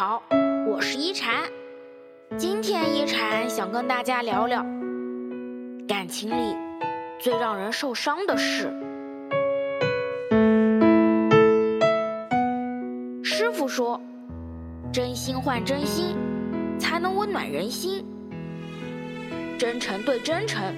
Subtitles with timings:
[0.00, 0.22] 好，
[0.66, 1.44] 我是一禅。
[2.38, 4.64] 今天一禅想跟大家聊聊
[5.86, 6.56] 感情里
[7.18, 8.72] 最让人受伤的事。
[13.22, 14.00] 师傅说，
[14.90, 16.16] 真心换真心，
[16.78, 18.02] 才能温暖人心；
[19.58, 20.74] 真诚对真诚，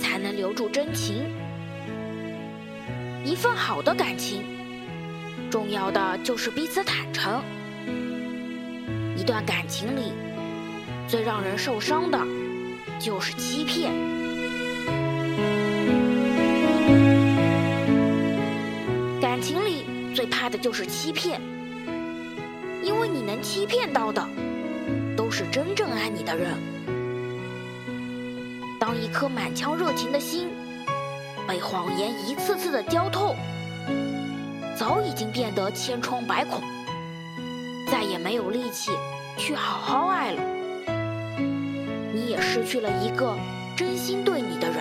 [0.00, 1.26] 才能留住真情。
[3.22, 4.42] 一份好的感情，
[5.50, 7.42] 重要的就是彼此坦诚。
[9.26, 10.12] 一段感情里，
[11.08, 12.16] 最让人受伤的，
[13.00, 13.92] 就是欺骗。
[19.20, 21.40] 感情里最怕的就是欺骗，
[22.84, 24.24] 因为你能欺骗到的，
[25.16, 26.52] 都是真正爱你的人。
[28.78, 30.50] 当一颗满腔热情的心
[31.48, 33.34] 被谎言一次次的浇透，
[34.78, 36.62] 早已经变得千疮百孔。
[37.88, 38.90] 再也没有力气
[39.36, 40.42] 去好好爱了，
[42.12, 43.36] 你也失去了一个
[43.76, 44.76] 真心对你的人。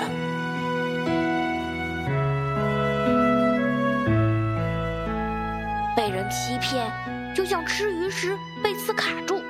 [5.96, 6.90] 被人欺骗，
[7.36, 9.44] 就像吃鱼时被刺卡住，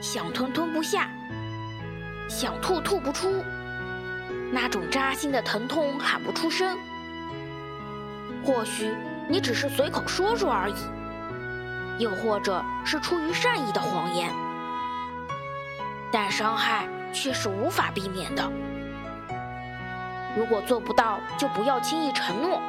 [0.00, 1.08] 想吞吞不下，
[2.28, 3.42] 想吐吐不出，
[4.52, 6.76] 那种扎心的疼痛喊不出声。
[8.44, 8.94] 或许
[9.28, 10.97] 你只是随口说说而已。
[11.98, 14.32] 又或者是出于善意的谎言，
[16.10, 18.50] 但伤害却是无法避免的。
[20.36, 22.60] 如果做不到，就不要轻易承诺。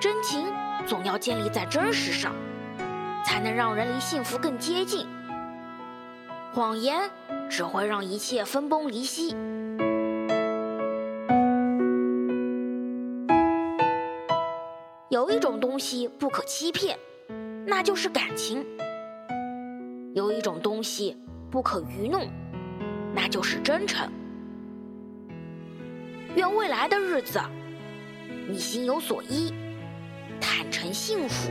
[0.00, 0.46] 真情
[0.86, 2.32] 总要建立在真实上，
[3.24, 5.08] 才能让人离幸福更接近。
[6.52, 7.10] 谎言
[7.50, 9.36] 只会让一切分崩离析。
[15.08, 16.96] 有一种东西不可欺骗。
[17.70, 18.64] 那就是感情。
[20.14, 21.14] 有一种东西
[21.50, 22.26] 不可愚弄，
[23.14, 24.10] 那就是真诚。
[26.34, 27.38] 愿未来的日子，
[28.48, 29.52] 你心有所依，
[30.40, 31.50] 坦诚幸福。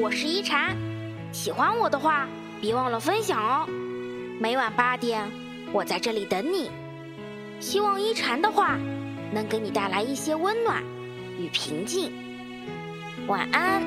[0.00, 0.76] 我是一禅，
[1.30, 2.26] 喜欢我的话，
[2.60, 3.64] 别忘了分享哦。
[4.40, 5.30] 每晚八点，
[5.72, 6.68] 我在这里等你。
[7.60, 8.76] 希望一禅的话
[9.32, 10.82] 能给你带来一些温暖。
[11.38, 12.10] 与平静。
[13.26, 13.82] 晚安。